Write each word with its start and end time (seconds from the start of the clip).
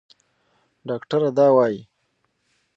ډاکټره 0.87 1.29
دا 1.37 1.47
وايي. 1.55 1.81